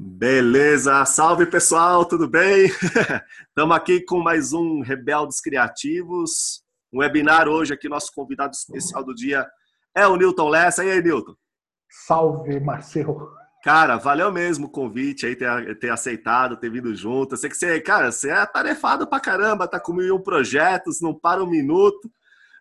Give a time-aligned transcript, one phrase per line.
[0.00, 2.66] Beleza, salve pessoal, tudo bem?
[3.48, 9.12] Estamos aqui com mais um Rebeldes Criativos, um webinar hoje aqui, nosso convidado especial do
[9.12, 9.44] dia
[9.96, 10.84] é o Newton Lessa.
[10.84, 11.34] E aí, Newton?
[11.90, 13.28] Salve, Marcelo.
[13.64, 17.34] Cara, valeu mesmo o convite aí, ter, ter aceitado, ter vindo junto.
[17.34, 21.12] Eu sei que você, cara, você é atarefado pra caramba, tá com mil projetos, não
[21.12, 22.08] para um minuto,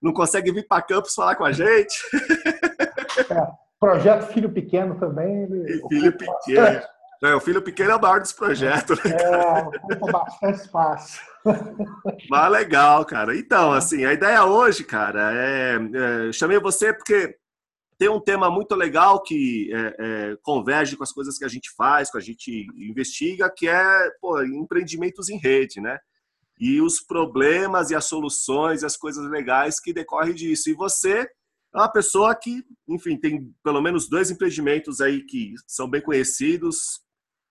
[0.02, 1.96] não consegue vir para campus falar com a gente.
[3.32, 3.48] É,
[3.80, 5.46] projeto Filho Pequeno também.
[5.66, 6.82] E filho Pequeno.
[7.24, 9.04] É, o filho pequeno é o maior dos projetos.
[9.04, 11.20] Né, é, ocupa bastante espaço.
[12.30, 13.36] Mas legal, cara.
[13.36, 15.76] Então, assim, a ideia hoje, cara, é,
[16.28, 17.36] é chamei você porque
[17.98, 21.72] tem um tema muito legal que é, é, converge com as coisas que a gente
[21.76, 25.98] faz, que a gente investiga, que é pô, empreendimentos em rede, né?
[26.60, 30.70] E os problemas e as soluções e as coisas legais que decorrem disso.
[30.70, 31.28] E você
[31.74, 37.02] é uma pessoa que, enfim, tem pelo menos dois empreendimentos aí que são bem conhecidos,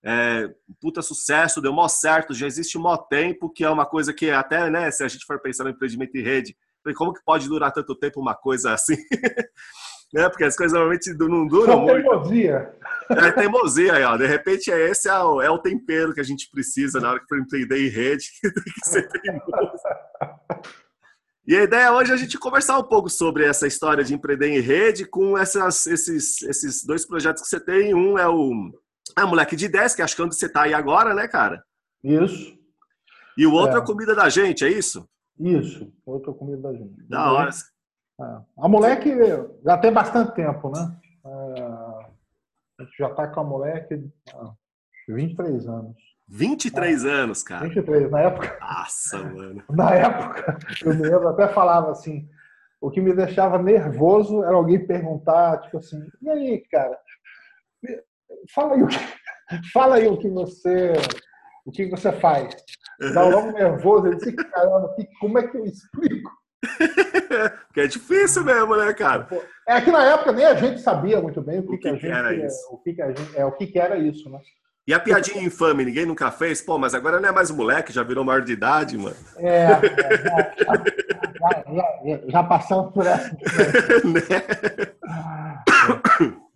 [0.05, 0.49] é,
[0.81, 4.71] puta sucesso, deu mó certo, já existe mó tempo, que é uma coisa que até,
[4.71, 6.57] né, se a gente for pensar no empreendimento em rede,
[6.95, 8.97] como que pode durar tanto tempo uma coisa assim?
[10.13, 10.29] né?
[10.29, 12.09] Porque as coisas normalmente não duram muito.
[12.09, 12.75] Teimosia.
[13.11, 14.17] É teimosia aí, ó.
[14.17, 17.21] De repente, é esse é o, é o tempero que a gente precisa na hora
[17.21, 19.83] que for empreender em rede, que ser teimoso.
[21.47, 24.49] E a ideia hoje é a gente conversar um pouco sobre essa história de empreender
[24.49, 27.95] em rede com essas, esses, esses dois projetos que você tem.
[27.95, 28.73] Um é o
[29.19, 31.65] é Moleque de 10, que acho que é onde você está aí agora, né, cara?
[32.05, 32.57] Isso.
[33.37, 33.83] E o outro é.
[33.83, 35.09] é comida da gente, é isso?
[35.39, 37.03] Isso, outra comida da gente.
[37.09, 37.51] Da hora.
[37.51, 38.25] É.
[38.59, 39.11] A moleque
[39.65, 40.99] já tem bastante tempo, né?
[41.25, 41.63] É,
[42.81, 44.55] a gente já está com a moleque há
[45.09, 45.97] 23 anos.
[46.29, 47.11] 23 é.
[47.11, 47.69] anos, cara.
[47.69, 48.59] 23, na época.
[48.61, 49.63] Nossa, mano.
[49.71, 52.29] Na época, eu mesmo até falava assim:
[52.81, 56.99] o que me deixava nervoso era alguém perguntar, tipo assim, e aí, cara,
[58.55, 58.99] fala aí o que,
[59.73, 60.93] fala aí o que você
[61.65, 62.55] o que você faz.
[63.13, 66.31] Dá um logo nervoso, ele disse, caramba, como é que eu explico?
[67.67, 69.29] Porque é difícil mesmo, né, cara?
[69.69, 71.89] É que na época nem a gente sabia muito bem o que, o que, que
[71.89, 72.59] a gente era isso.
[72.71, 74.39] O que, que gente, é o que, que era isso, né?
[74.87, 76.63] E a piadinha infame, ninguém nunca fez?
[76.63, 79.17] Pô, mas agora não é mais moleque, já virou maior de idade, mano.
[79.37, 79.81] É, é
[80.23, 80.55] já,
[81.67, 83.29] já, já, já, passamos por essa.
[84.07, 84.31] né?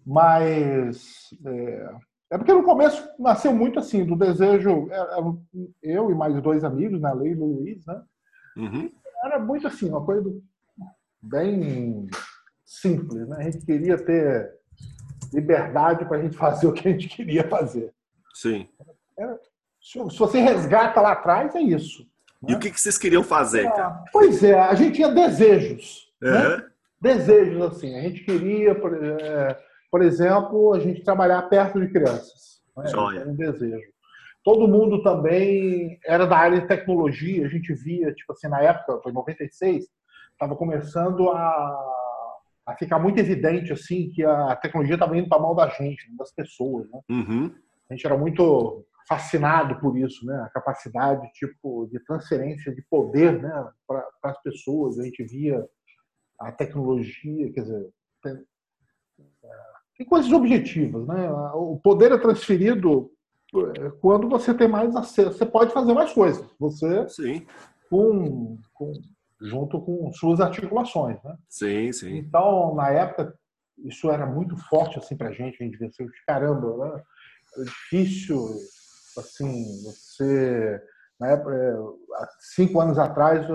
[0.07, 1.95] Mas é,
[2.31, 4.89] é, porque no começo nasceu muito assim, do desejo.
[4.91, 8.03] É, é, eu e mais dois amigos, né, Leila e Luiz, né?
[8.57, 8.91] Uhum.
[9.25, 10.33] Era muito assim, uma coisa
[11.21, 12.09] bem
[12.65, 13.37] simples, né?
[13.39, 14.53] A gente queria ter
[15.33, 17.93] liberdade para a gente fazer o que a gente queria fazer.
[18.33, 18.69] Sim.
[19.19, 19.39] Era,
[19.81, 22.07] se você resgata lá atrás, é isso.
[22.43, 22.57] E né?
[22.57, 24.05] o que, que vocês queriam fazer, cara?
[24.13, 26.11] Pois é, a gente tinha desejos.
[26.23, 26.31] Uhum.
[26.31, 26.67] Né?
[27.01, 27.99] Desejos, assim.
[27.99, 29.57] A gente queria, é,
[29.91, 32.63] por exemplo, a gente trabalhar perto de crianças.
[32.77, 32.91] Né?
[33.23, 33.91] É um desejo.
[34.43, 37.45] Todo mundo também era da área de tecnologia.
[37.45, 39.85] A gente via, tipo assim, na época, foi 96,
[40.33, 41.95] estava começando a,
[42.67, 46.17] a ficar muito evidente assim que a tecnologia estava indo para a mão da gente,
[46.17, 46.89] das pessoas.
[46.91, 47.01] Né?
[47.11, 47.55] Uhum.
[47.91, 50.41] A gente era muito fascinado por isso, né?
[50.47, 55.01] A capacidade tipo de transferência de poder, né, para as pessoas.
[55.01, 55.67] A gente via
[56.39, 57.91] a tecnologia, quer dizer,
[60.01, 61.31] tem coisas objetivas, né?
[61.53, 63.11] O poder é transferido
[63.55, 65.37] é, quando você tem mais acesso.
[65.37, 66.43] Você pode fazer mais coisas.
[66.59, 67.47] Você sim.
[67.91, 68.93] Com, com
[69.43, 71.37] junto com suas articulações, né?
[71.51, 72.17] Sim, sim.
[72.17, 73.35] Então, na época,
[73.85, 75.63] isso era muito forte assim para gente.
[75.63, 77.03] A gente pensou, caramba, né?
[77.59, 78.39] É difícil,
[79.19, 80.81] assim, você
[81.19, 81.73] na época, é,
[82.23, 83.47] há cinco anos atrás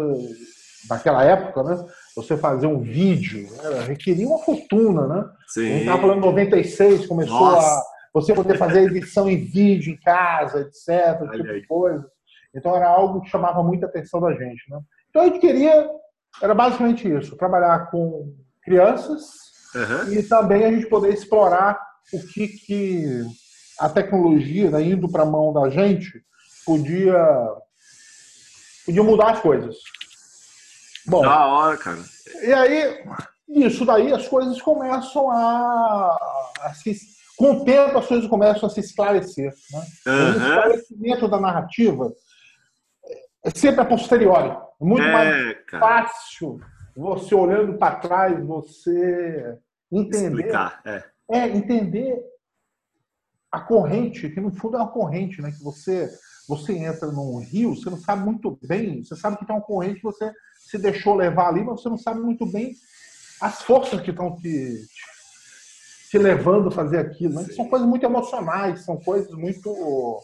[0.90, 1.86] naquela época, né?
[2.16, 5.26] Você fazer um vídeo era, requeria uma fortuna, né?
[5.48, 5.62] Sim.
[5.62, 7.68] A gente estava falando em 96, começou Nossa.
[7.68, 12.06] a você poder fazer edição em vídeo em casa, etc, Olha tipo de coisa.
[12.56, 14.80] Então era algo que chamava muita atenção da gente, né?
[15.10, 15.90] Então a gente queria,
[16.42, 19.24] era basicamente isso, trabalhar com crianças
[19.76, 20.14] uhum.
[20.14, 21.80] e também a gente poder explorar
[22.14, 23.24] o que, que
[23.80, 26.24] a tecnologia, né, indo para a mão da gente,
[26.66, 27.18] podia,
[28.86, 29.76] podia mudar as coisas.
[31.08, 32.00] Bom, da hora, cara.
[32.42, 33.04] E aí,
[33.48, 36.18] isso daí as coisas começam a,
[36.62, 36.96] a se,
[37.38, 39.54] com o tempo as coisas começam a se esclarecer.
[39.72, 39.86] Né?
[40.08, 40.26] Uhum.
[40.26, 42.12] O esclarecimento da narrativa
[43.44, 44.50] é sempre a posteriori.
[44.50, 45.80] É muito é, mais cara.
[45.80, 46.60] fácil
[46.96, 49.58] você olhando para trás, você
[49.92, 50.28] entender.
[50.28, 51.04] Explicar, é.
[51.30, 52.20] é, entender
[53.52, 55.52] a corrente, que no fundo é uma corrente, né?
[55.52, 56.10] Que você,
[56.48, 60.02] você entra num rio, você não sabe muito bem, você sabe que tem uma corrente,
[60.02, 60.32] você
[60.76, 62.76] se deixou levar ali, mas você não sabe muito bem
[63.42, 64.86] as forças que estão te,
[66.10, 67.36] te levando a fazer aquilo.
[67.36, 67.44] Né?
[67.56, 70.24] São coisas muito emocionais, são coisas muito.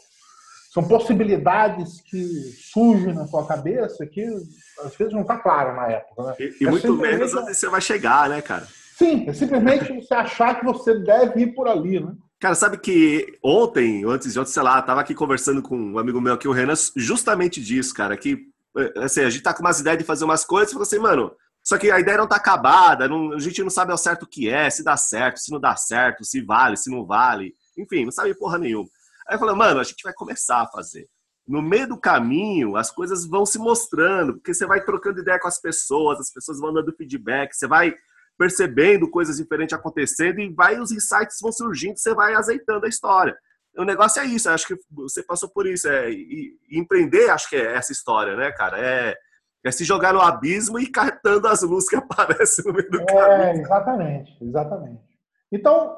[0.73, 2.23] São possibilidades que
[2.71, 4.25] surgem na tua cabeça que
[4.85, 6.23] às vezes não está claro na época.
[6.23, 6.35] Né?
[6.39, 8.65] E, e é muito menos onde você vai chegar, né, cara?
[8.97, 12.13] Sim, é simplesmente você achar que você deve ir por ali, né?
[12.39, 16.19] Cara, sabe que ontem, antes de ontem, sei lá, tava aqui conversando com um amigo
[16.21, 18.47] meu aqui, o Renan, justamente disso, cara, que
[18.97, 21.35] assim, a gente tá com umas ideias de fazer umas coisas e falou assim, mano,
[21.63, 24.27] só que a ideia não tá acabada, não, a gente não sabe ao certo o
[24.27, 28.05] que é, se dá certo, se não dá certo, se vale, se não vale, enfim,
[28.05, 28.89] não sabe porra nenhuma.
[29.27, 31.07] Aí falei, mano, a gente vai começar a fazer.
[31.47, 35.47] No meio do caminho, as coisas vão se mostrando, porque você vai trocando ideia com
[35.47, 37.93] as pessoas, as pessoas vão dando feedback, você vai
[38.37, 43.37] percebendo coisas diferentes acontecendo e vai os insights vão surgindo, você vai azeitando a história.
[43.77, 45.87] O negócio é isso, acho que você passou por isso.
[45.87, 48.77] É, e, e empreender, acho que é essa história, né, cara?
[48.79, 49.15] É,
[49.63, 53.05] é se jogar no abismo e catando as luzes que aparecem no meio do é,
[53.05, 53.65] caminho.
[53.65, 55.01] Exatamente, exatamente.
[55.51, 55.97] Então,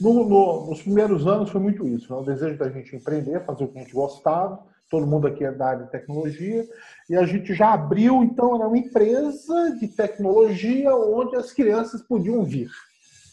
[0.00, 2.20] no, no, nos primeiros anos foi muito isso, né?
[2.20, 5.52] o desejo da gente empreender, fazer o que a gente gostava, todo mundo aqui é
[5.52, 6.64] da área de tecnologia,
[7.08, 12.44] e a gente já abriu, então, era uma empresa de tecnologia onde as crianças podiam
[12.44, 12.70] vir.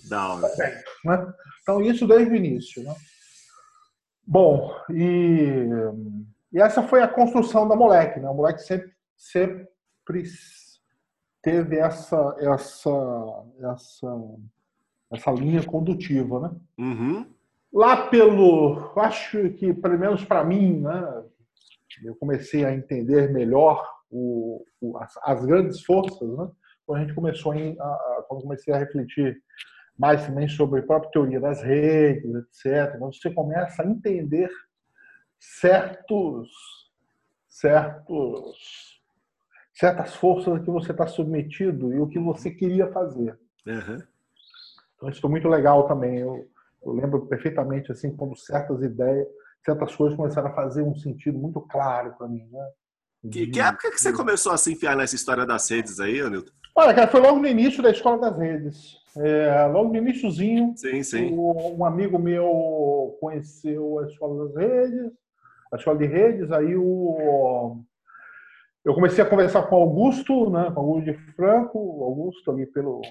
[0.09, 0.47] Da hora.
[1.05, 1.33] Né?
[1.61, 2.83] Então, isso desde o início.
[2.83, 2.94] Né?
[4.25, 5.67] Bom, e,
[6.51, 8.19] e, essa foi a construção da Moleque.
[8.19, 8.27] Né?
[8.27, 9.67] A Moleque sempre, sempre
[11.41, 14.21] teve essa, essa, essa,
[15.11, 16.39] essa linha condutiva.
[16.39, 16.51] Né?
[16.79, 17.33] Uhum.
[17.73, 21.23] Lá pelo, acho que, pelo menos para mim, né,
[22.03, 26.50] eu comecei a entender melhor o, o, as, as, grandes forças, né?
[26.85, 29.41] quando a gente começou a, a, quando comecei a refletir
[29.97, 32.97] mais também sobre a própria teoria das redes, etc.
[32.97, 34.49] Quando você começa a entender
[35.39, 36.49] certos,
[37.47, 39.01] certos,
[39.73, 43.37] certas forças a que você está submetido e o que você queria fazer.
[43.65, 43.97] Uhum.
[44.95, 46.17] Então isso foi muito legal também.
[46.17, 46.49] Eu,
[46.83, 49.27] eu lembro perfeitamente assim quando certas ideias
[49.65, 52.69] certas coisas começaram a fazer um sentido muito claro para mim, né?
[53.31, 56.51] Que, que época que você começou a se enfiar nessa história das redes aí, Anilton?
[56.75, 58.97] Olha, cara, foi logo no início da escola das redes.
[59.15, 60.73] É, logo no iníciozinho,
[61.77, 65.11] um amigo meu conheceu a escola das redes,
[65.71, 67.77] a escola de redes, aí o,
[68.83, 72.65] eu comecei a conversar com o Augusto, né, com o Augusto de Franco, Augusto ali
[72.65, 73.01] pelo,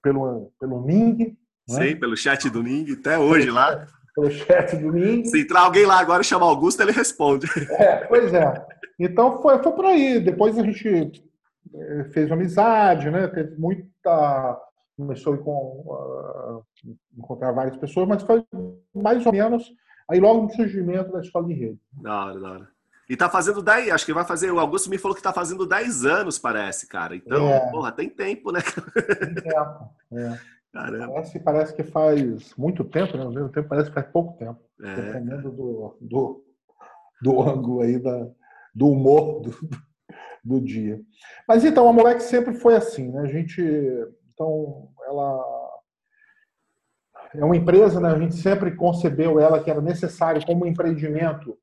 [0.00, 1.36] pelo, pelo Ning.
[1.68, 1.88] Né?
[1.88, 5.24] Sim, pelo chat do Ning, até hoje lá pelo chat do Ning.
[5.24, 7.46] Se entrar alguém lá agora e chamar Augusto, ele responde.
[7.70, 8.66] É, pois é.
[8.98, 10.20] Então foi, foi por aí.
[10.20, 11.22] Depois a gente
[12.12, 13.26] fez uma amizade, né?
[13.28, 14.60] Teve muita.
[14.96, 16.64] Começou a uh,
[17.18, 18.44] encontrar várias pessoas, mas foi
[18.94, 19.72] mais ou menos
[20.08, 21.80] aí logo no surgimento da escola de rede.
[21.92, 22.68] Da hora, da hora.
[23.08, 24.50] E tá fazendo 10, acho que vai fazer.
[24.50, 27.14] O Augusto me falou que tá fazendo 10 anos, parece, cara.
[27.14, 27.70] Então, é.
[27.70, 28.60] porra, tem tempo, né?
[28.62, 29.90] Tem tempo.
[30.12, 30.38] É.
[30.72, 31.12] Caramba.
[31.12, 33.24] Parece, parece que faz muito tempo, né?
[33.24, 34.58] Ao mesmo tempo parece que faz pouco tempo.
[34.82, 34.94] É.
[34.94, 36.44] Dependendo do, do,
[37.22, 38.26] do ângulo aí, da,
[38.74, 39.50] do humor do,
[40.44, 41.00] do dia.
[41.48, 43.22] Mas então, a moleque sempre foi assim, né?
[43.22, 43.62] A gente.
[44.32, 45.40] Então, ela
[47.34, 48.10] é uma empresa, né?
[48.10, 51.56] A gente sempre concebeu ela que era necessário como um empreendimento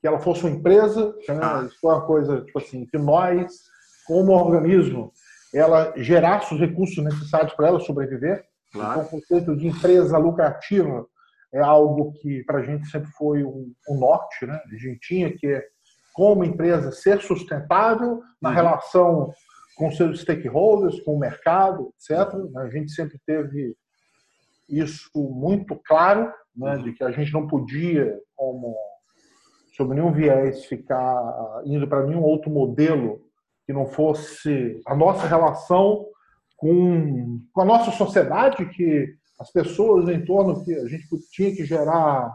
[0.00, 1.40] que ela fosse uma empresa, né?
[1.42, 1.64] Ah.
[1.66, 3.62] Isso foi uma coisa, tipo assim, que nós,
[4.06, 5.12] como organismo,
[5.54, 8.44] ela gerasse os recursos necessários para ela sobreviver.
[8.72, 8.92] Claro.
[8.92, 11.06] Então, o conceito de empresa lucrativa
[11.54, 14.58] é algo que para a gente sempre foi um, um, norte, né?
[14.64, 15.62] A gente tinha que,
[16.12, 18.54] como empresa, ser sustentável na uhum.
[18.54, 19.32] relação
[19.76, 22.34] com seus stakeholders, com o mercado, etc.
[22.56, 23.74] A gente sempre teve
[24.68, 26.76] isso muito claro, né?
[26.76, 26.82] Uhum.
[26.82, 28.76] De que a gente não podia, como
[29.76, 33.20] sob nenhum viés, ficar indo para nenhum outro modelo
[33.66, 36.06] que não fosse a nossa relação
[36.56, 41.64] com, com a nossa sociedade, que as pessoas em torno que a gente tinha que
[41.64, 42.32] gerar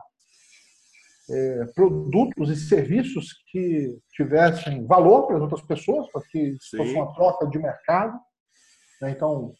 [1.30, 6.78] é, produtos e serviços que tivessem valor para as outras pessoas, para que Sim.
[6.78, 8.18] fosse uma troca de mercado.
[9.02, 9.12] Né?
[9.12, 9.54] Então.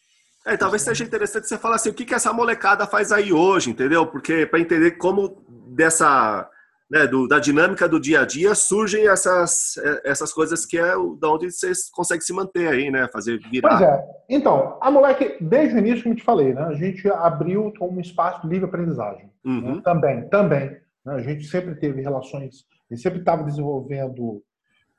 [0.46, 3.70] É, talvez seja interessante você falar assim, o que, que essa molecada faz aí hoje,
[3.70, 4.06] entendeu?
[4.06, 5.44] Porque para entender como
[5.74, 6.48] dessa
[6.90, 10.94] né, do, da dinâmica do dia a dia, surgem essas, é, essas coisas que é
[11.20, 13.06] da onde vocês conseguem se manter aí, né?
[13.12, 13.76] Fazer virar.
[13.76, 14.04] Pois é.
[14.30, 16.62] Então, a moleque, desde o início, como eu te falei, né?
[16.62, 19.26] A gente abriu um espaço de livre aprendizagem.
[19.44, 19.74] Né, uhum.
[19.76, 19.82] Né?
[19.84, 20.87] Também, também.
[21.08, 21.14] Né?
[21.14, 24.42] A gente sempre teve relações, sempre estava desenvolvendo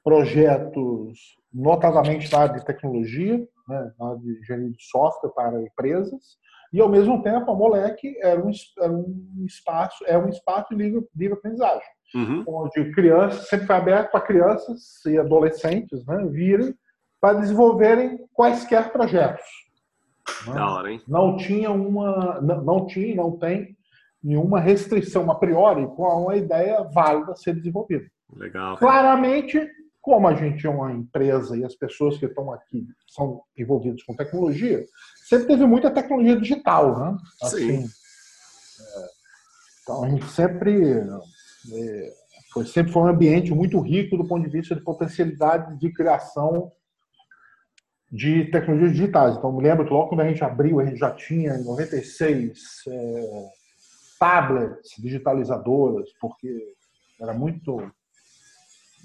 [0.04, 3.38] projetos, notadamente na área de tecnologia,
[3.68, 3.94] né?
[4.00, 6.39] na área de engenharia de software para empresas,
[6.72, 10.75] e, ao mesmo tempo, a Moleque era um, era um espaço, é um espaço de
[10.75, 12.44] livre, livre aprendizagem, uhum.
[12.48, 16.75] onde crianças, sempre foi aberto para crianças e adolescentes né, virem
[17.20, 19.46] para desenvolverem quaisquer projetos.
[20.46, 20.54] Né?
[20.54, 21.01] Da hora, hein?
[21.08, 22.39] Não tinha uma.
[22.39, 23.75] Não, não tinha, não tem
[24.24, 28.06] nenhuma restrição a priori com uma ideia válida a ser desenvolvida.
[28.36, 28.78] Legal.
[28.78, 29.68] Claramente,
[30.02, 34.16] como a gente é uma empresa e as pessoas que estão aqui são envolvidas com
[34.16, 34.86] tecnologia,
[35.28, 37.18] sempre teve muita tecnologia digital, né?
[37.42, 37.90] Assim, Sim.
[38.80, 39.08] É,
[39.84, 42.14] então a gente sempre é,
[42.54, 46.72] foi sempre foi um ambiente muito rico do ponto de vista de potencialidade de criação
[48.12, 49.38] de tecnologias digitais.
[49.38, 52.60] Então, me lembro que logo quando a gente abriu, a gente já tinha, em 96,
[52.88, 53.50] é,
[54.20, 56.76] tablets digitalizadoras, porque
[57.20, 57.90] era muito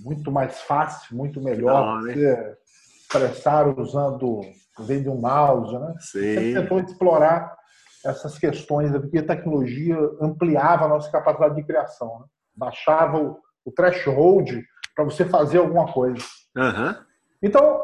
[0.01, 2.57] muito mais fácil, muito melhor Não, você
[3.01, 4.41] expressar usando,
[4.81, 5.95] de um mouse, né?
[6.01, 6.35] Sim.
[6.35, 7.57] Você tentou explorar
[8.05, 12.21] essas questões, porque a tecnologia ampliava a nossa capacidade de criação.
[12.21, 12.27] Né?
[12.57, 16.25] Baixava o, o threshold para você fazer alguma coisa.
[16.57, 16.95] Uhum.
[17.43, 17.83] Então,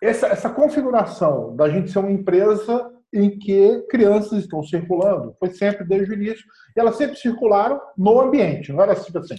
[0.00, 5.84] essa, essa configuração da gente ser uma empresa em que crianças estão circulando foi sempre
[5.84, 6.44] desde o início.
[6.76, 9.36] E elas sempre circularam no ambiente, não era tipo assim.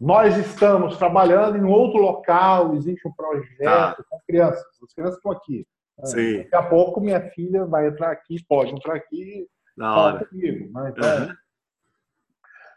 [0.00, 3.96] Nós estamos trabalhando em outro local, existe um projeto tá.
[4.08, 4.64] com crianças.
[4.82, 5.66] As crianças estão aqui.
[6.04, 6.38] Sim.
[6.38, 10.72] Daqui a pouco minha filha vai entrar aqui, pode entrar aqui, fala comigo.
[10.72, 10.92] Né?
[10.92, 11.28] Então,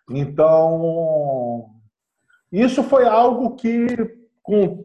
[0.10, 0.18] uhum.
[0.18, 1.70] então,
[2.52, 3.88] isso foi algo que,
[4.42, 4.84] com,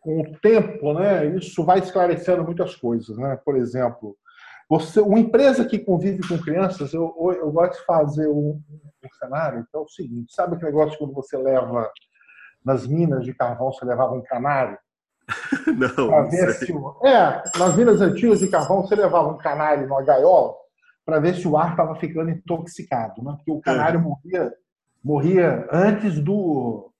[0.00, 3.16] com o tempo, né, isso vai esclarecendo muitas coisas.
[3.16, 3.38] Né?
[3.42, 4.14] Por exemplo,
[4.68, 8.60] você, uma empresa que convive com crianças, eu, eu gosto de fazer um,
[9.02, 11.90] um cenário, então é o seguinte, sabe aquele negócio quando você leva
[12.64, 14.78] nas minas de carvão, você levava um canário?
[15.96, 16.72] Não, ver se
[17.04, 20.54] É, nas minas antigas de carvão, você levava um canário numa gaiola
[21.04, 23.32] para ver se o ar estava ficando intoxicado, né?
[23.36, 24.02] porque o canário é.
[24.02, 24.54] morria,
[25.02, 26.92] morria antes do,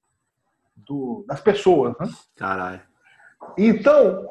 [0.75, 1.95] do das pessoas.
[1.99, 2.09] Né?
[2.35, 2.81] Caralho.
[3.57, 4.27] Então,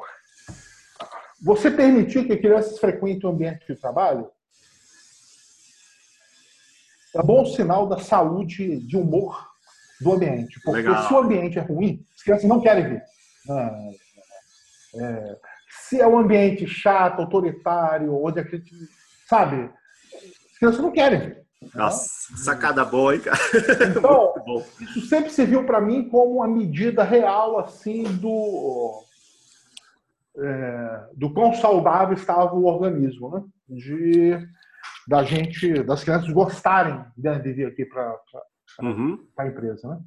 [1.40, 4.28] você permitir que crianças frequentem o ambiente de trabalho
[7.14, 9.48] é bom sinal da saúde de humor
[10.00, 10.60] do ambiente.
[10.62, 11.06] Porque Legal.
[11.06, 13.02] se o ambiente é ruim, as crianças não querem vir.
[13.50, 13.90] É,
[15.02, 15.36] é,
[15.70, 18.72] se é um ambiente chato, autoritário, onde a gente,
[19.28, 19.70] sabe,
[20.52, 21.38] as crianças não querem vir.
[21.74, 22.38] Nossa, né?
[22.38, 23.38] sacada boa, hein, cara?
[23.98, 24.34] Então,
[24.80, 29.04] isso sempre serviu para mim como uma medida real, assim, do
[30.38, 33.44] é, do quão saudável estava o organismo, né?
[33.68, 34.48] De
[35.06, 38.14] da gente, das crianças gostarem de vir aqui para
[38.82, 39.26] uhum.
[39.38, 39.98] a empresa, né?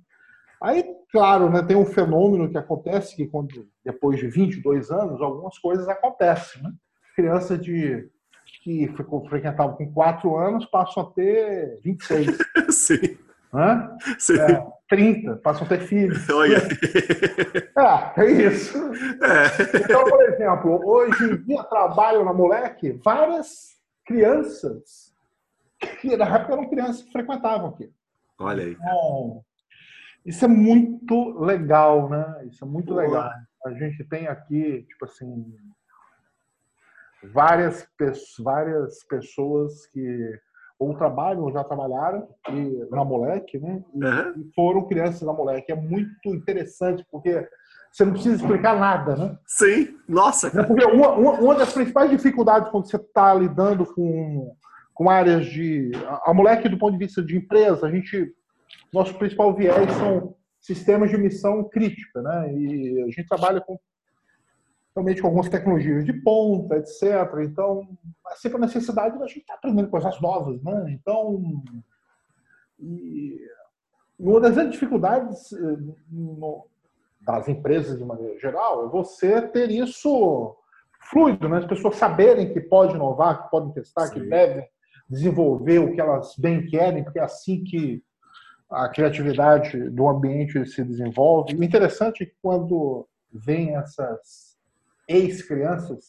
[0.62, 5.58] Aí, claro, né, tem um fenômeno que acontece que quando depois de 22 anos algumas
[5.58, 6.72] coisas acontecem, né?
[7.16, 8.08] Criança de
[8.64, 8.88] que
[9.28, 12.38] frequentavam com 4 anos passam a ter 26.
[12.70, 13.18] Sim.
[13.54, 13.98] Né?
[14.18, 14.40] Sim.
[14.40, 16.28] É, 30, passam a ter filhos.
[16.32, 16.58] Olha.
[16.58, 18.78] É, é isso.
[18.78, 19.78] É.
[19.78, 25.12] Então, por exemplo, hoje em dia trabalham na moleque várias crianças
[26.00, 27.92] que na época eram crianças que frequentavam aqui.
[28.40, 28.72] Olha aí.
[28.74, 29.44] Então,
[30.26, 32.46] isso é muito legal, né?
[32.46, 33.02] Isso é muito Boa.
[33.02, 33.32] legal.
[33.66, 35.56] A gente tem aqui, tipo assim,
[37.24, 37.88] várias,
[38.40, 40.40] várias pessoas que
[40.82, 43.84] ou trabalham ou já trabalharam e, na Moleque, né?
[43.94, 44.34] E, uhum.
[44.38, 45.72] e, foram crianças na Moleque.
[45.72, 47.48] É muito interessante porque
[47.92, 49.38] você não precisa explicar nada, né?
[49.46, 50.50] Sim, nossa.
[50.50, 50.66] Cara.
[50.66, 54.56] Porque uma, uma, uma, das principais dificuldades quando você está lidando com,
[54.92, 55.92] com áreas de.
[56.08, 58.34] A, a Moleque, do ponto de vista de empresa, a gente.
[58.92, 62.54] Nosso principal viés são sistemas de missão crítica, né?
[62.56, 63.78] E a gente trabalha com
[64.96, 67.04] realmente com algumas tecnologias de ponta, etc.
[67.44, 67.88] Então,
[68.30, 70.92] é sempre a necessidade da gente estar tá aprendendo coisas novas, né?
[70.92, 71.64] Então,
[72.80, 73.40] e
[74.20, 75.78] uma das grandes dificuldades eh,
[76.10, 76.66] no,
[77.22, 80.56] das empresas de maneira geral é você ter isso
[81.10, 81.60] fluido, né?
[81.60, 84.14] As pessoas saberem que pode inovar, que podem testar, Sim.
[84.14, 84.68] que devem
[85.10, 88.04] desenvolver o que elas bem querem, porque é assim que
[88.70, 91.54] a criatividade do ambiente se desenvolve.
[91.54, 94.51] O interessante é que quando vem essas
[95.12, 96.06] ex-crianças,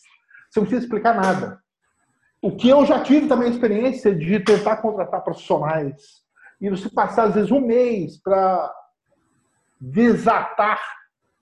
[0.51, 1.61] você não precisa explicar nada.
[2.41, 6.23] O que eu já tive também a experiência de tentar contratar profissionais
[6.61, 8.73] e você passar, às vezes, um mês para
[9.81, 10.81] desatar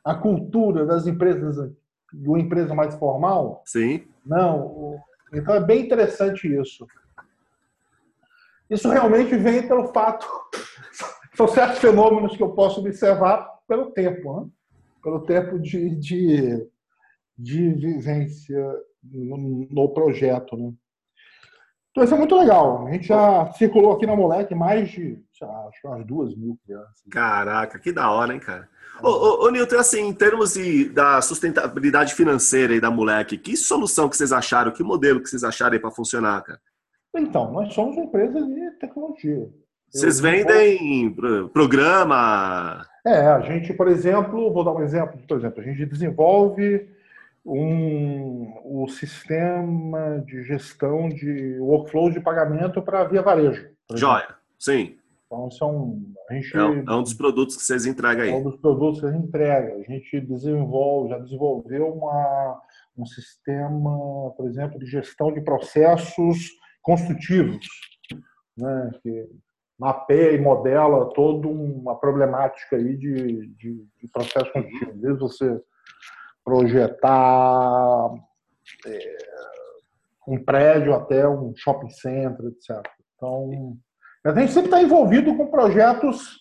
[0.04, 1.72] a cultura das empresas,
[2.12, 3.62] de uma empresa mais formal.
[3.66, 4.06] Sim.
[4.24, 4.98] Não.
[5.32, 6.86] Então é bem interessante isso.
[8.68, 10.26] Isso realmente vem pelo fato.
[11.34, 14.48] São certos fenômenos que eu posso observar pelo tempo, né?
[15.02, 16.69] pelo tempo de, de
[17.40, 18.60] de vivência
[19.02, 20.56] no, no projeto.
[20.56, 20.72] Né?
[21.90, 22.86] Então isso é muito legal.
[22.86, 26.58] A gente já circulou aqui na Moleque mais de, lá, acho que umas duas mil
[26.64, 27.02] crianças.
[27.10, 28.68] Caraca, que da hora, hein, cara?
[29.02, 33.56] Ô, ô, ô, Nilton, assim, em termos de, da sustentabilidade financeira e da Moleque, que
[33.56, 36.60] solução que vocês acharam, que modelo que vocês acharam aí para funcionar, cara?
[37.16, 39.50] Então, nós somos uma empresa de tecnologia.
[39.90, 41.12] Vocês vendem
[41.52, 42.86] programa?
[43.04, 46.88] É, a gente, por exemplo, vou dar um exemplo, por exemplo, a gente desenvolve
[47.44, 53.70] um, o sistema de gestão de workflow de pagamento para via varejo.
[53.94, 54.96] Joia, sim.
[55.26, 58.30] Então, são, a gente, é, é, um dos produtos que vocês entregam aí.
[58.30, 59.76] É um dos produtos que a gente entrega.
[59.76, 62.60] A gente desenvolve, já desenvolveu uma,
[62.98, 66.50] um sistema, por exemplo, de gestão de processos
[66.82, 67.64] construtivos,
[68.56, 69.28] né, que
[69.78, 74.92] mapeia e modela toda uma problemática aí de, de, de processo construtivo.
[74.94, 75.62] Desde você
[76.50, 78.10] projetar
[78.84, 79.16] é,
[80.26, 82.84] um prédio até um shopping center, etc.
[83.14, 83.76] Então,
[84.24, 86.40] a gente sempre está envolvido com projetos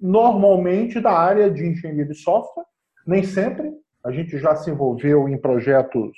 [0.00, 2.64] normalmente da área de engenharia de software,
[3.06, 3.70] nem sempre.
[4.02, 6.16] A gente já se envolveu em projetos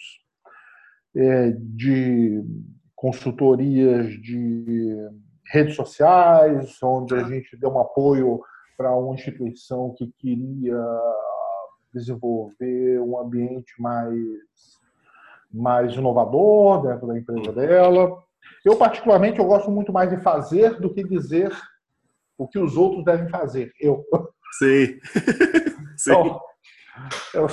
[1.16, 2.44] é, de
[2.94, 4.94] consultorias de
[5.52, 8.40] redes sociais, onde a gente deu um apoio
[8.76, 10.76] para uma instituição que queria
[11.96, 14.18] desenvolver um ambiente mais,
[15.52, 18.22] mais inovador dentro da empresa dela.
[18.64, 21.50] Eu, particularmente, eu gosto muito mais de fazer do que dizer
[22.38, 23.72] o que os outros devem fazer.
[23.80, 24.04] Eu.
[24.58, 24.98] Sim.
[25.96, 26.10] Sim.
[26.10, 26.40] Então,
[27.34, 27.48] eu,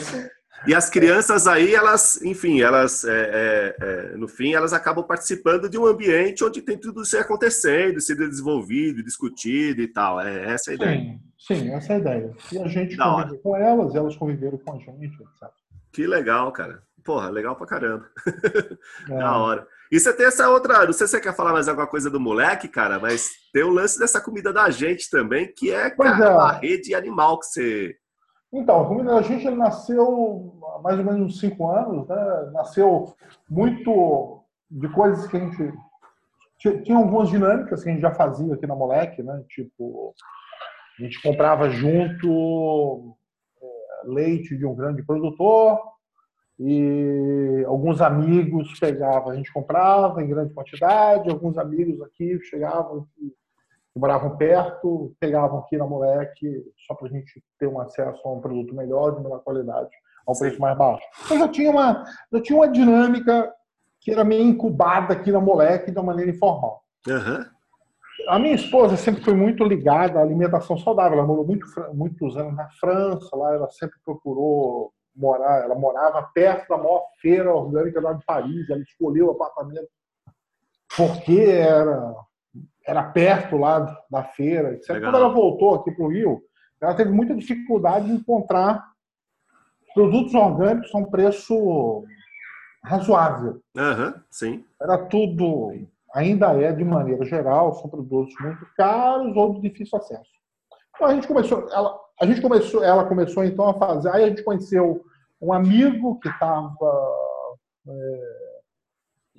[0.66, 5.70] e as crianças aí, elas, enfim, elas, é, é, é, no fim, elas acabam participando
[5.70, 10.22] de um ambiente onde tem tudo isso acontecendo, sendo desenvolvido, discutido e tal.
[10.22, 11.00] É essa a ideia.
[11.00, 12.36] Sim, sim essa é a ideia.
[12.52, 13.42] E a gente da conviveu hora.
[13.42, 15.50] com elas, elas conviveram com a gente, etc.
[15.92, 16.82] Que legal, cara.
[17.04, 18.06] Porra, legal pra caramba.
[19.10, 19.18] É.
[19.18, 19.68] da hora.
[19.92, 22.20] E você tem essa outra, não sei se você quer falar mais alguma coisa do
[22.20, 26.30] moleque, cara, mas tem o lance dessa comida da gente também, que é, cara, é.
[26.30, 27.96] uma rede animal que você
[28.54, 32.52] então, a comida da gente ele nasceu há mais ou menos uns cinco anos, né?
[32.54, 33.16] nasceu
[33.50, 35.74] muito de coisas que a gente.
[36.84, 39.44] Tinha algumas dinâmicas que a gente já fazia aqui na Moleque, né?
[39.50, 40.14] Tipo,
[41.00, 43.16] a gente comprava junto
[43.62, 43.68] é,
[44.06, 45.80] leite de um grande produtor
[46.60, 53.34] e alguns amigos pegavam, a gente comprava em grande quantidade, alguns amigos aqui chegavam que
[53.96, 58.42] moravam perto, pegavam aqui na Moleque só para a gente ter um acesso a um
[58.42, 59.90] produto melhor, de melhor qualidade,
[60.26, 61.04] a um preço mais baixo.
[61.26, 63.52] Então já tinha uma, já tinha uma dinâmica
[64.00, 66.84] que era meio incubada aqui na Moleque de uma maneira informal.
[67.08, 67.46] Uhum.
[68.28, 71.18] A minha esposa sempre foi muito ligada à alimentação saudável.
[71.18, 75.64] Ela morou muito, muitos anos na França, lá ela sempre procurou morar.
[75.64, 78.70] Ela morava perto da maior feira orgânica lá de Paris.
[78.70, 79.90] Ela escolheu o apartamento
[80.96, 82.14] porque era
[82.86, 85.00] era perto lá da feira, etc.
[85.00, 86.42] Quando ela voltou aqui para o Rio,
[86.82, 88.84] ela teve muita dificuldade de encontrar
[89.94, 92.04] produtos orgânicos a um preço
[92.84, 93.62] razoável.
[93.76, 94.66] Uhum, sim.
[94.82, 95.74] Era tudo,
[96.14, 100.30] ainda é de maneira geral, são produtos muito caros ou de difícil acesso.
[100.96, 104.10] Então a gente começou, ela, a gente começou, ela começou então a fazer.
[104.10, 105.04] Aí a gente conheceu
[105.42, 106.76] um amigo que estava,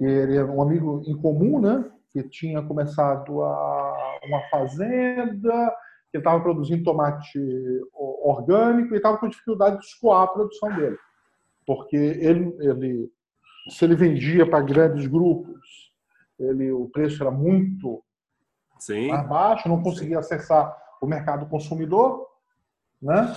[0.01, 1.91] é, um amigo em comum, né?
[2.11, 5.75] que tinha começado a, uma fazenda,
[6.13, 7.41] que estava produzindo tomate
[7.93, 10.97] orgânico e estava com dificuldade de escoar a produção dele.
[11.67, 13.11] Porque ele, ele
[13.69, 15.84] se ele vendia para grandes grupos,
[16.39, 18.03] ele, o preço era muito
[18.79, 19.09] Sim.
[19.09, 20.35] mais baixo, não conseguia Sim.
[20.35, 22.29] acessar o mercado consumidor,
[23.01, 23.35] né?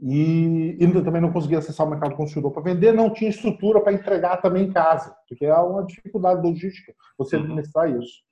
[0.00, 3.92] E, e também não conseguia acessar o mercado consumidor para vender, não tinha estrutura para
[3.92, 7.42] entregar também em casa, porque é uma dificuldade logística você uhum.
[7.42, 8.22] administrar isso.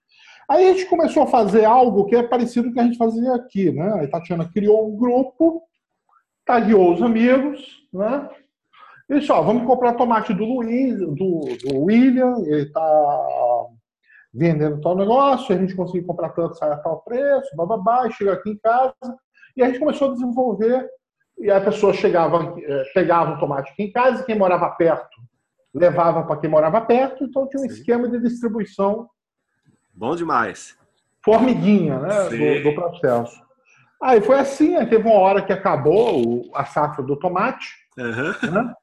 [0.48, 2.98] Aí a gente começou a fazer algo que é parecido com o que a gente
[2.98, 4.04] fazia aqui, né?
[4.04, 5.62] A Tatiana criou um grupo,
[6.44, 8.28] tagueou os amigos, né?
[9.30, 13.66] Ó, vamos comprar tomate do Luiz, do, do William, ele está
[14.32, 18.50] vendendo tal negócio, a gente conseguiu comprar tanto, sai a tal preço, bababá, chega aqui
[18.50, 19.18] em casa,
[19.56, 20.88] e a gente começou a desenvolver
[21.38, 25.20] e a pessoa chegava, eh, pegava um tomate aqui em casa, e quem morava perto
[25.74, 27.74] levava para quem morava perto, então tinha um Sim.
[27.74, 29.08] esquema de distribuição.
[29.94, 30.76] Bom demais.
[31.24, 33.40] Formiguinha, né, do, do, processo.
[34.02, 38.50] Aí foi assim, teve uma hora que acabou a safra do tomate, uhum.
[38.50, 38.74] né?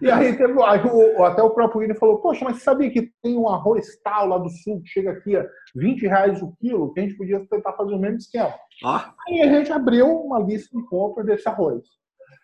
[0.00, 3.10] E aí, teve, aí o, até o próprio William falou, poxa, mas você sabia que
[3.22, 6.92] tem um arroz tal lá do sul que chega aqui a 20 reais o quilo,
[6.92, 8.54] que a gente podia tentar fazer o mesmo esquema.
[8.84, 9.12] Ah.
[9.28, 11.82] Aí a gente abriu uma lista de compras desse arroz.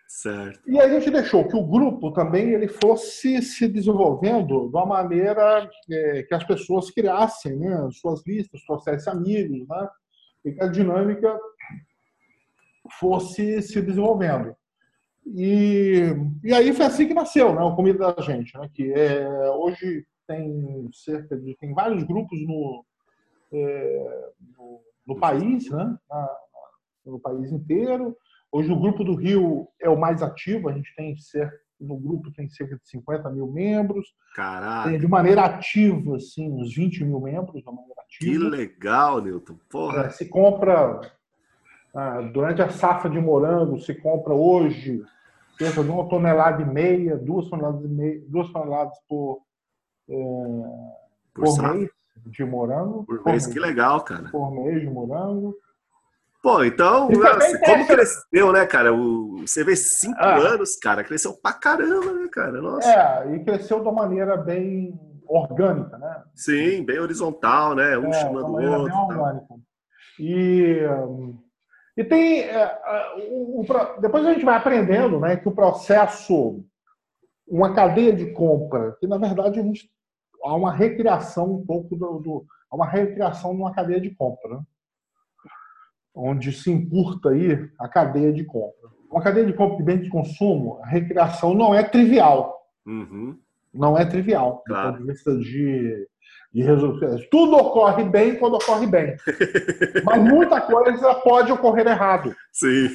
[0.09, 0.61] Certo.
[0.67, 5.71] E a gente deixou que o grupo também ele fosse se desenvolvendo de uma maneira
[5.91, 9.89] é, que as pessoas criassem né, suas listas, trouxessem amigos, né,
[10.45, 11.35] e que a dinâmica
[13.01, 14.55] fosse se desenvolvendo.
[15.27, 16.03] E,
[16.43, 20.05] e aí foi assim que nasceu né, o Comida da Gente, né, que é, hoje
[20.27, 22.85] tem cerca de tem vários grupos no,
[23.53, 25.97] é, no, no, país, né,
[27.05, 28.17] no país inteiro.
[28.51, 32.33] Hoje o grupo do Rio é o mais ativo, a gente tem cerca, no grupo
[32.33, 34.07] tem cerca de 50 mil membros.
[34.35, 34.97] Caraca!
[34.97, 38.33] De maneira ativa, assim, uns 20 mil membros de maneira ativa.
[38.33, 39.59] Que legal, Nilton!
[39.71, 40.03] Porra!
[40.03, 41.01] É, se compra,
[41.95, 45.03] ah, durante a safra de morango, se compra hoje
[45.59, 49.43] cerca de uma tonelada e meia, duas toneladas, e meia, duas toneladas por,
[50.09, 50.15] é,
[51.35, 51.91] por, por mês
[52.27, 53.05] de morango.
[53.05, 54.29] Por, mês, que legal, cara.
[54.31, 55.55] Por mês de morango.
[56.43, 58.93] Pô, então, assim, como cresceu, né, cara?
[58.93, 60.37] O, você vê cinco ah.
[60.37, 62.61] anos, cara, cresceu pra caramba, né, cara?
[62.61, 62.89] Nossa.
[62.89, 66.23] É, e cresceu de uma maneira bem orgânica, né?
[66.35, 67.97] Sim, bem horizontal, né?
[67.97, 68.85] Um é, chamando o outro.
[68.85, 69.55] Bem orgânica.
[70.19, 70.81] E,
[71.97, 72.41] e tem.
[72.41, 72.81] É,
[73.31, 76.65] o, o, depois a gente vai aprendendo né, que o processo,
[77.47, 79.91] uma cadeia de compra, que na verdade a gente,
[80.45, 82.19] há uma recriação um pouco do.
[82.19, 84.57] do há uma recriação de uma cadeia de compra.
[84.57, 84.63] Né?
[86.15, 88.91] onde se encurta aí a cadeia de compra.
[89.11, 92.61] Uma cadeia de compra de bens de consumo, a recreação não é trivial.
[92.87, 93.39] Uhum.
[93.73, 94.63] Não é trivial.
[94.67, 94.93] Claro.
[94.93, 96.09] Do ponto de vista de,
[96.53, 97.17] de resolução.
[97.31, 99.17] Tudo ocorre bem quando ocorre bem.
[100.05, 102.35] Mas muita coisa pode ocorrer errado.
[102.53, 102.89] Sim.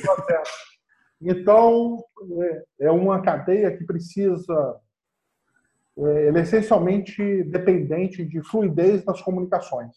[1.22, 2.04] Então,
[2.80, 4.80] é, é uma cadeia que precisa.
[5.98, 9.96] É, é essencialmente dependente de fluidez nas comunicações.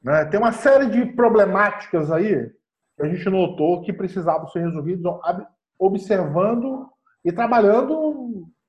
[0.00, 0.24] Né?
[0.26, 2.50] Tem uma série de problemáticas aí
[2.96, 5.12] que a gente notou que precisavam ser resolvidas
[5.78, 6.88] observando
[7.24, 8.03] e trabalhando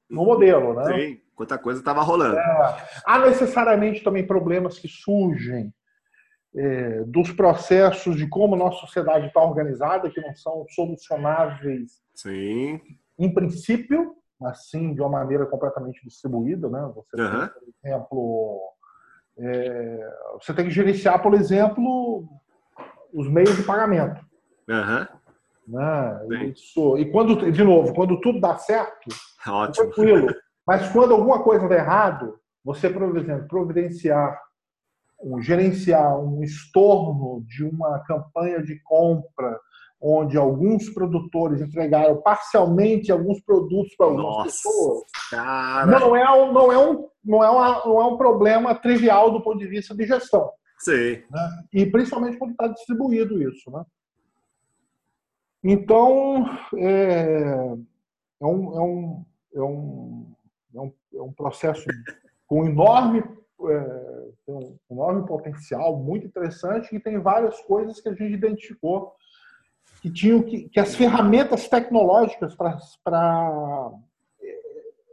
[0.10, 0.74] no modelo.
[0.74, 0.86] Né?
[0.94, 2.38] Sim, quanta coisa estava rolando.
[2.38, 5.74] É, há necessariamente também problemas que surgem
[6.56, 12.80] é, dos processos de como nossa sociedade está organizada, que não são solucionáveis Sim.
[13.20, 16.70] em princípio, mas sim de uma maneira completamente distribuída.
[16.70, 16.92] Né?
[16.96, 17.40] Você uhum.
[17.40, 18.62] tem, por exemplo,
[19.38, 22.28] é, você tem que gerenciar, por exemplo,
[23.14, 24.24] os meios de pagamento.
[24.70, 25.08] Uhum.
[25.68, 26.52] Né?
[26.56, 29.10] Isso, e quando, de novo, quando tudo dá certo,
[29.48, 29.86] Ótimo.
[29.86, 30.34] tranquilo.
[30.66, 34.40] Mas quando alguma coisa der errado, você, por exemplo, providenciar,
[35.22, 39.60] um, gerenciar um estorno de uma campanha de compra
[40.02, 45.86] onde alguns produtores entregaram parcialmente alguns produtos para algumas Nossa, pessoas, cara.
[46.00, 49.42] não é, um, não, é um, não, é uma, não é um problema trivial do
[49.42, 50.52] ponto de vista de gestão.
[50.80, 51.24] Sim.
[51.32, 51.50] Né?
[51.74, 53.72] E principalmente quando está distribuído isso.
[53.72, 53.84] Né?
[55.68, 56.46] Então,
[56.78, 57.76] é,
[58.40, 59.26] é, um, é, um,
[59.56, 60.36] é, um,
[60.76, 61.88] é, um, é um processo
[62.46, 63.24] com enorme,
[63.68, 69.16] é, um enorme potencial, muito interessante, e tem várias coisas que a gente identificou
[70.04, 72.78] que tinham que, que as ferramentas tecnológicas para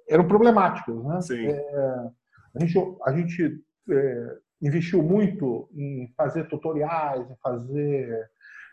[0.06, 1.18] eram problemáticas, né?
[1.48, 2.10] É,
[2.54, 8.30] a gente, a gente é, investiu muito em fazer tutoriais, em fazer,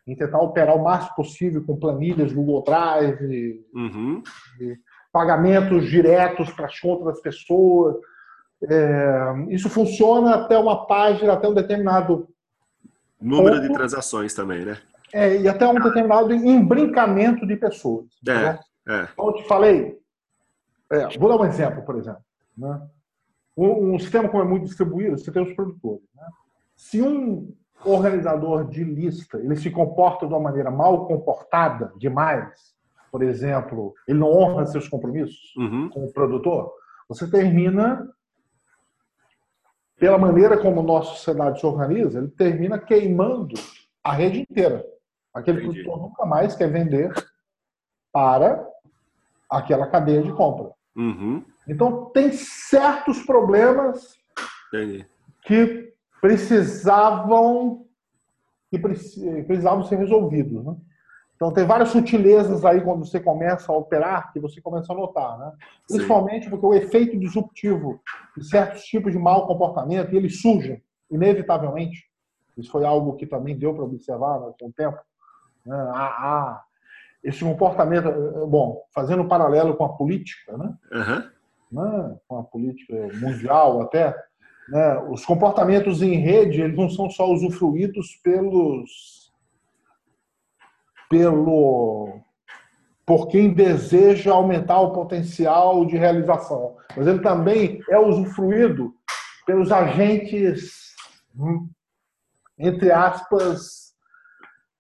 [0.10, 4.24] em tentar operar o máximo possível com planilhas Google Drive, uhum.
[5.12, 7.96] pagamentos diretos para as contas das pessoas.
[8.64, 12.28] É, isso funciona até uma página, até um determinado
[13.22, 13.68] número ponto.
[13.68, 14.78] de transações também, né?
[15.14, 18.08] É, e até um determinado embrincamento de pessoas.
[18.28, 18.60] É, né?
[18.88, 19.08] é.
[19.16, 20.00] Como eu te falei,
[20.92, 22.24] é, vou dar um exemplo, por exemplo.
[22.58, 22.82] Né?
[23.56, 26.04] Um, um, sistema como é muito distribuído, você tem os produtores.
[26.16, 26.24] Né?
[26.76, 32.76] Se um organizador de lista ele se comporta de uma maneira mal comportada demais,
[33.12, 35.90] por exemplo, ele não honra seus compromissos uhum.
[35.90, 36.72] com o produtor,
[37.08, 38.08] você termina
[40.00, 43.56] pela maneira como nossa sociedade se organiza, ele termina queimando
[44.04, 44.86] a rede inteira.
[45.34, 45.84] Aquele Entendi.
[45.84, 47.12] produtor nunca mais quer vender
[48.12, 48.66] para
[49.50, 50.72] aquela cadeia de compra.
[50.96, 51.44] Uhum.
[51.68, 54.18] Então, tem certos problemas
[54.68, 55.06] Entendi.
[55.44, 57.86] que precisavam
[58.70, 60.64] que precisavam ser resolvidos.
[60.64, 60.76] Né?
[61.36, 65.40] Então, tem várias sutilezas aí quando você começa a operar que você começa a notar.
[65.40, 65.52] Né?
[65.88, 66.50] Principalmente Sim.
[66.50, 68.00] porque o efeito disruptivo
[68.38, 72.10] de certos tipos de mau comportamento, ele surge, inevitavelmente.
[72.58, 74.98] Isso foi algo que também deu para observar né, com o tempo.
[75.68, 76.62] Há,
[77.24, 78.12] esse comportamento,
[78.48, 80.74] bom, fazendo um paralelo com a política, né?
[80.92, 81.30] Uhum.
[81.72, 82.18] né?
[82.28, 84.16] com a política mundial até,
[84.70, 84.98] né?
[85.10, 89.32] os comportamentos em rede eles não são só usufruídos pelos
[91.10, 92.22] pelo
[93.06, 98.94] por quem deseja aumentar o potencial de realização, mas ele também é usufruído
[99.48, 100.94] pelos agentes,
[102.56, 103.96] entre aspas,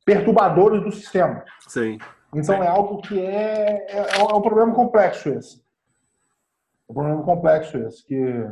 [0.05, 1.43] perturbadores do sistema.
[1.67, 1.97] Sim.
[2.31, 2.61] Então Sim.
[2.61, 5.57] é algo que é, é, é um problema complexo esse.
[5.57, 8.45] É um problema complexo esse, que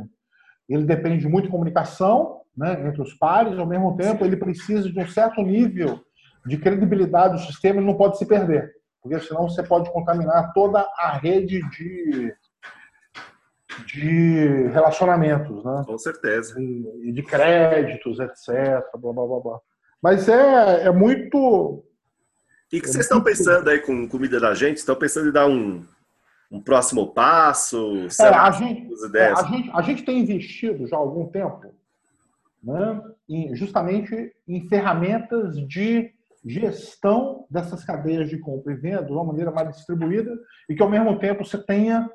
[0.68, 4.98] ele depende muito de comunicação né, entre os pares, ao mesmo tempo ele precisa de
[4.98, 6.00] um certo nível
[6.44, 10.80] de credibilidade do sistema, ele não pode se perder, porque senão você pode contaminar toda
[10.98, 12.34] a rede de,
[13.86, 15.84] de relacionamentos, né?
[15.86, 16.60] Com certeza.
[16.60, 18.82] E de créditos, etc.
[18.98, 19.60] Blá, blá, blá, blá.
[20.02, 21.84] Mas é, é muito.
[22.72, 24.78] E o que vocês estão pensando aí com comida da gente?
[24.78, 25.84] Estão pensando em dar um,
[26.50, 28.06] um próximo passo?
[28.20, 31.72] É, a, gente, é, a, gente, a gente tem investido já há algum tempo
[32.62, 36.12] né, em, justamente em ferramentas de
[36.44, 40.34] gestão dessas cadeias de compra e venda de uma maneira mais distribuída
[40.68, 42.10] e que, ao mesmo tempo, você tenha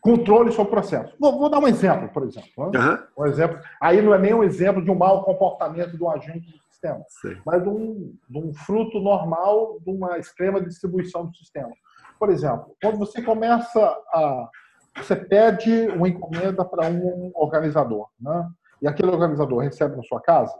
[0.00, 1.14] controle sobre o processo.
[1.18, 2.70] Vou, vou dar um exemplo, por exemplo.
[2.70, 2.78] Né?
[2.78, 3.24] Uhum.
[3.24, 3.60] Um exemplo.
[3.80, 7.04] Aí não é nem um exemplo de um mau comportamento de um agente do sistema,
[7.08, 7.36] Sim.
[7.44, 11.70] mas de um, de um fruto normal de uma extrema distribuição do sistema.
[12.18, 13.80] Por exemplo, quando você começa
[14.12, 14.48] a.
[14.96, 18.48] Você pede uma encomenda para um organizador, né?
[18.82, 20.54] e aquele organizador recebe na sua casa,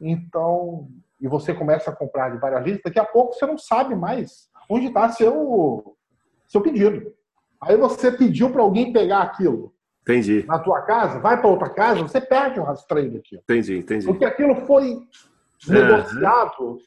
[0.00, 0.88] então
[1.20, 4.48] e você começa a comprar de várias listas, daqui a pouco você não sabe mais
[4.68, 5.96] onde está seu,
[6.46, 7.12] seu pedido.
[7.60, 9.72] Aí você pediu para alguém pegar aquilo.
[10.02, 10.44] Entendi.
[10.46, 13.42] Na tua casa, vai para outra casa, você perde o rastreio daquilo.
[13.42, 14.06] Entendi, entendi.
[14.06, 15.02] Porque aquilo foi
[15.66, 16.78] negociado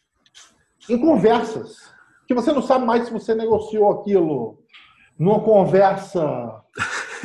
[0.88, 1.94] em conversas.
[2.30, 4.64] Que você não sabe mais se você negociou aquilo
[5.18, 6.62] numa conversa.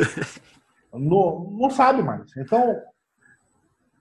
[0.91, 2.35] no, não sabe mais.
[2.39, 2.81] Então,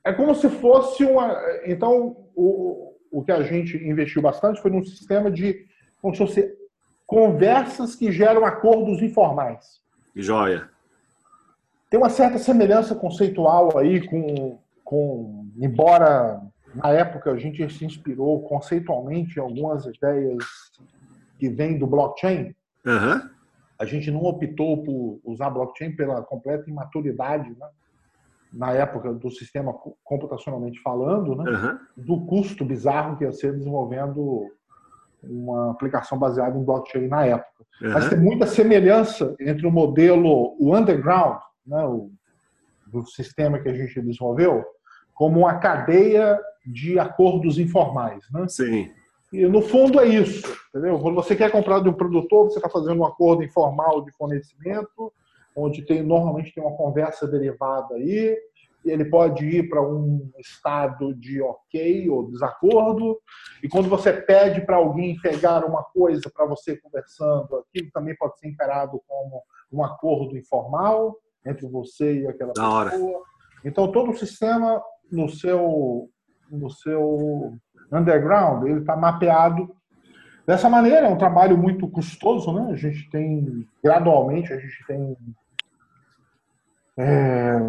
[0.02, 1.38] é como se fosse uma.
[1.66, 5.66] Então, o, o que a gente investiu bastante foi num sistema de
[6.02, 6.58] como se fosse
[7.06, 9.82] conversas que geram acordos informais.
[10.16, 10.70] Joia.
[11.90, 16.42] Tem uma certa semelhança conceitual aí com, com embora
[16.76, 20.44] na época a gente se inspirou conceitualmente em algumas ideias
[21.44, 22.56] que vêm do blockchain.
[22.86, 23.30] Uhum.
[23.78, 27.68] A gente não optou por usar blockchain pela completa imaturidade, né?
[28.54, 31.80] na época do sistema computacionalmente falando, né, uhum.
[31.98, 34.46] do custo bizarro que ia ser desenvolvendo
[35.24, 37.66] uma aplicação baseada em blockchain na época.
[37.82, 37.92] Uhum.
[37.92, 42.10] Mas tem muita semelhança entre o modelo, o underground, né, o,
[42.88, 44.64] do sistema que a gente desenvolveu,
[45.14, 48.24] como uma cadeia de acordos informais.
[48.32, 48.48] Né?
[48.48, 48.92] Sim.
[49.34, 51.00] E no fundo é isso, entendeu?
[51.00, 55.12] Quando você quer comprar de um produtor, você está fazendo um acordo informal de fornecimento,
[55.56, 58.38] onde tem normalmente tem uma conversa derivada aí,
[58.86, 63.20] e ele pode ir para um estado de ok ou desacordo,
[63.64, 68.38] e quando você pede para alguém pegar uma coisa para você conversando, aquilo também pode
[68.38, 69.42] ser encarado como
[69.72, 72.70] um acordo informal entre você e aquela pessoa.
[72.70, 72.92] Hora.
[73.66, 74.80] Então todo o sistema
[75.12, 76.08] no seu
[76.52, 77.58] no seu
[77.94, 79.76] underground ele está mapeado
[80.46, 81.08] dessa maneira.
[81.08, 82.72] É um trabalho muito custoso, né?
[82.72, 85.18] A gente tem gradualmente a gente tem
[86.98, 87.60] é, é,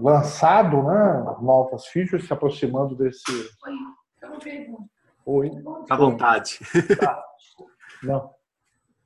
[0.00, 3.30] lançado né, novas features, se aproximando desse.
[3.30, 3.72] Oi,
[4.22, 4.90] é uma pergunta.
[5.26, 5.50] Oi.
[5.88, 6.58] À vontade.
[6.98, 7.22] Tá.
[8.02, 8.34] Não.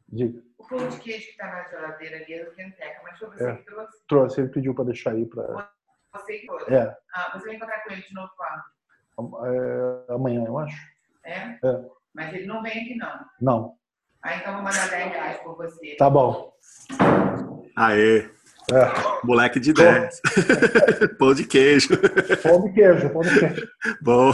[0.08, 0.42] Diga.
[0.56, 3.50] O pão de queijo que está na geladeira ali é do Kenteca, mas foi você
[3.50, 3.56] é.
[3.56, 4.06] que trouxe?
[4.08, 5.70] Trouxe, ele pediu para deixar aí para.
[6.14, 6.74] Você que trouxe?
[6.74, 6.96] É.
[7.14, 8.73] Ah, você vai encontrar com ele de novo quando?
[9.18, 10.76] É, amanhã, eu acho.
[11.24, 11.58] É?
[11.62, 11.84] É.
[12.14, 13.20] Mas ele não vem aqui, não.
[13.40, 13.74] Não.
[14.22, 15.96] Ah, então vou mandar 10 reais por você.
[15.96, 16.52] Tá bom.
[17.76, 18.28] Aê.
[18.72, 19.26] É.
[19.26, 20.20] Moleque de 10.
[21.18, 21.88] pão de queijo.
[22.42, 23.68] Pão de queijo, pão de queijo.
[24.00, 24.32] Bom.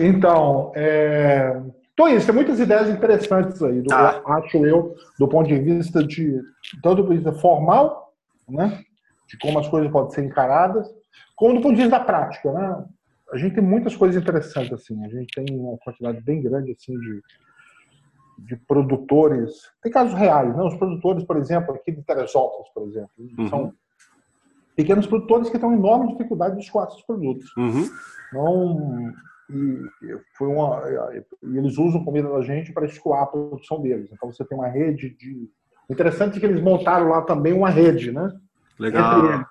[0.00, 1.60] Então, é...
[1.92, 4.22] então é isso, tem muitas ideias interessantes aí, do, tá.
[4.26, 6.40] acho eu, do ponto de vista de
[6.82, 8.12] tanto do ponto de vista formal,
[8.48, 8.80] né,
[9.28, 10.88] de como as coisas podem ser encaradas,
[11.36, 12.84] como do ponto de vista da prática, né?
[13.32, 16.98] A gente tem muitas coisas interessantes assim, a gente tem uma quantidade bem grande assim
[16.98, 17.22] de
[18.38, 20.62] de produtores, tem casos reais, né?
[20.62, 23.48] Os produtores, por exemplo, aqui de Teresópolis, por exemplo, uhum.
[23.48, 23.72] são
[24.76, 27.56] pequenos produtores que têm uma enorme dificuldade de escoar esses produtos.
[27.56, 27.88] Uhum.
[28.28, 29.12] Então,
[29.50, 30.82] e, foi uma,
[31.42, 34.10] e eles usam comida da gente para escoar a produção deles.
[34.12, 35.48] Então você tem uma rede de.
[35.88, 38.32] Interessante que eles montaram lá também uma rede, né?
[38.78, 39.18] Legal.
[39.18, 39.46] Entre eles, né?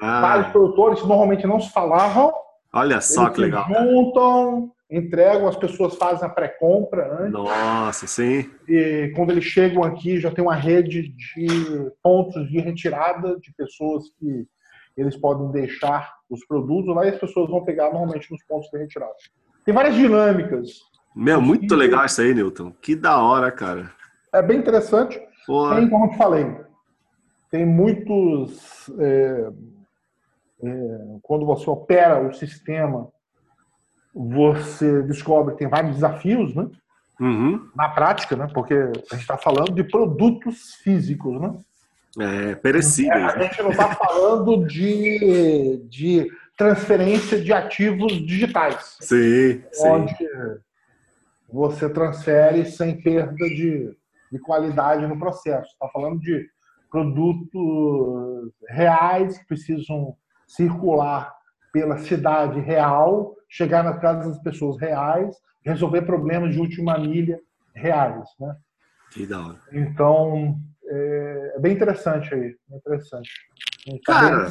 [0.00, 0.20] Ah.
[0.20, 2.32] Vários produtores que normalmente não se falavam.
[2.74, 3.66] Olha só que legal.
[3.68, 7.32] juntam, entregam, as pessoas fazem a pré-compra antes.
[7.32, 8.50] Nossa, sim.
[8.68, 11.46] E quando eles chegam aqui, já tem uma rede de
[12.02, 14.46] pontos de retirada de pessoas que
[14.96, 18.78] eles podem deixar os produtos lá e as pessoas vão pegar normalmente nos pontos de
[18.78, 19.12] retirada.
[19.64, 20.70] Tem várias dinâmicas
[21.14, 22.72] Meu, muito legal isso aí, Newton.
[22.82, 23.90] Que da hora, cara.
[24.32, 25.20] É bem interessante.
[25.46, 25.76] Porra.
[25.76, 26.56] Tem, como eu te falei,
[27.50, 28.90] tem muitos.
[28.98, 29.48] É,
[31.22, 33.08] quando você opera o sistema,
[34.14, 36.68] você descobre que tem vários desafios, né?
[37.20, 37.68] Uhum.
[37.74, 38.48] Na prática, né?
[38.52, 41.54] Porque a gente está falando de produtos físicos, né?
[42.18, 43.22] É, perecíveis.
[43.22, 48.96] É, a gente não está falando de, de transferência de ativos digitais.
[49.00, 50.26] Sim, onde sim.
[51.48, 53.96] você transfere sem perda de,
[54.30, 55.68] de qualidade no processo.
[55.72, 56.48] Está falando de
[56.90, 61.32] produtos reais que precisam circular
[61.72, 67.40] pela cidade real, chegar nas casas das pessoas reais, resolver problemas de última milha
[67.74, 68.56] reais, né?
[69.10, 69.60] Que da hora.
[69.72, 73.30] Então, é, é bem interessante aí, interessante.
[74.04, 74.48] Cara,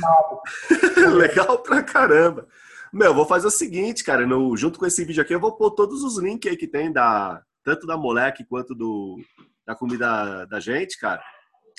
[1.16, 2.48] legal pra caramba.
[2.92, 5.72] Meu, vou fazer o seguinte, cara, no, junto com esse vídeo aqui, eu vou pôr
[5.72, 9.18] todos os links aí que tem da tanto da moleque quanto do
[9.66, 11.24] da comida da gente, cara.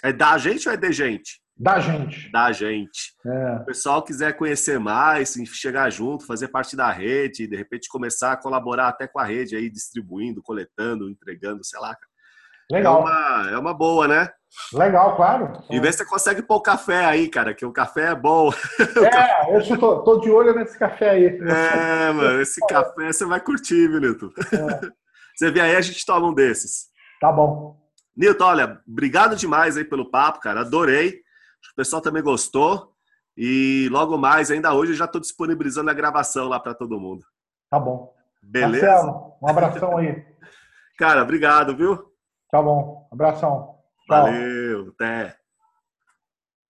[0.02, 1.40] É da gente ou é de gente?
[1.56, 2.30] Da gente.
[2.32, 3.14] Da gente.
[3.24, 3.56] É.
[3.56, 8.36] O pessoal quiser conhecer mais, chegar junto, fazer parte da rede, de repente começar a
[8.36, 11.96] colaborar até com a rede aí, distribuindo, coletando, entregando, sei lá.
[12.70, 13.00] Legal.
[13.00, 14.28] É uma, é uma boa, né?
[14.72, 15.52] Legal, claro.
[15.70, 18.50] E vê se você consegue pôr o café aí, cara, que o café é bom.
[19.12, 21.26] É, eu tô, tô de olho nesse café aí.
[21.26, 24.30] É, mano, esse café você vai curtir, viu, Nilton?
[24.52, 24.90] É.
[25.36, 26.84] Você vê aí, a gente toma um desses.
[27.20, 27.76] Tá bom.
[28.16, 30.60] Nilton, olha, obrigado demais aí pelo papo, cara.
[30.60, 31.23] Adorei.
[31.72, 32.92] O pessoal também gostou.
[33.36, 37.24] E logo mais, ainda hoje, eu já estou disponibilizando a gravação lá para todo mundo.
[37.68, 38.14] Tá bom.
[38.42, 38.86] Beleza?
[38.86, 40.24] Marcelo, um abração aí.
[40.98, 41.98] Cara, obrigado, viu?
[42.50, 43.08] Tá bom.
[43.10, 43.78] Abração.
[44.06, 44.22] Tchau.
[44.22, 45.36] Valeu, até.